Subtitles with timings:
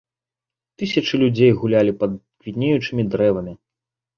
[0.81, 3.53] Тысячы людзей гулялі пад квітнеючымі дрэвамі.